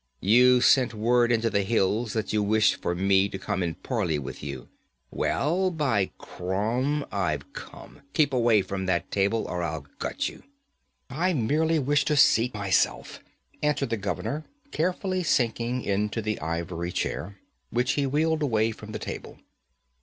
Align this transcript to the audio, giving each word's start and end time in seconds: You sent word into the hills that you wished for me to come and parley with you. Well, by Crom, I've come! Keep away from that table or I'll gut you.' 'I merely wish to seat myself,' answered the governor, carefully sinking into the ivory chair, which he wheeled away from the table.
You 0.19 0.61
sent 0.61 0.95
word 0.95 1.31
into 1.31 1.51
the 1.51 1.61
hills 1.61 2.13
that 2.13 2.33
you 2.33 2.41
wished 2.41 2.77
for 2.81 2.95
me 2.95 3.29
to 3.29 3.37
come 3.37 3.61
and 3.61 3.83
parley 3.83 4.17
with 4.17 4.41
you. 4.41 4.67
Well, 5.11 5.69
by 5.69 6.09
Crom, 6.17 7.05
I've 7.11 7.53
come! 7.53 8.01
Keep 8.13 8.33
away 8.33 8.63
from 8.63 8.87
that 8.87 9.11
table 9.11 9.45
or 9.47 9.61
I'll 9.61 9.85
gut 9.99 10.27
you.' 10.27 10.41
'I 11.11 11.33
merely 11.33 11.77
wish 11.77 12.03
to 12.05 12.17
seat 12.17 12.55
myself,' 12.55 13.19
answered 13.61 13.91
the 13.91 13.95
governor, 13.95 14.43
carefully 14.71 15.21
sinking 15.21 15.83
into 15.83 16.19
the 16.19 16.39
ivory 16.41 16.91
chair, 16.91 17.37
which 17.69 17.91
he 17.91 18.07
wheeled 18.07 18.41
away 18.41 18.71
from 18.71 18.93
the 18.93 18.97
table. 18.97 19.37